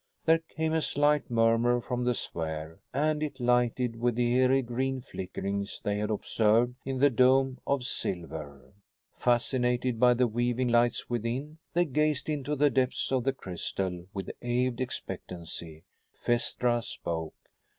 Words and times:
There 0.25 0.39
came 0.39 0.73
a 0.73 0.81
slight 0.81 1.29
murmur 1.29 1.79
from 1.79 2.05
the 2.05 2.15
sphere, 2.15 2.79
and 2.91 3.21
it 3.21 3.39
lighted 3.39 3.97
with 4.01 4.15
the 4.15 4.33
eery 4.35 4.63
green 4.63 4.99
flickerings 4.99 5.79
they 5.83 5.99
had 5.99 6.09
observed 6.09 6.73
in 6.83 6.97
the 6.97 7.11
dome 7.11 7.59
of 7.67 7.83
silver. 7.83 8.73
Fascinated 9.15 9.99
by 9.99 10.15
the 10.15 10.25
weaving 10.25 10.69
lights 10.69 11.07
within, 11.07 11.59
they 11.73 11.85
gazed 11.85 12.29
into 12.29 12.55
the 12.55 12.71
depths 12.71 13.11
of 13.11 13.25
the 13.25 13.33
crystal 13.33 14.07
with 14.11 14.31
awed 14.41 14.81
expectancy. 14.81 15.83
Phaestra 16.15 16.81
spoke. 16.81 17.35